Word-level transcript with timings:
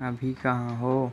अभी 0.00 0.32
कहाँ 0.34 0.76
हो? 0.78 1.12